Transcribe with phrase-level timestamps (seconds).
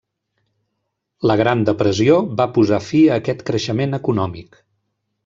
[1.31, 4.59] La Gran Depressió va posar fi a aquest creixement econòmic.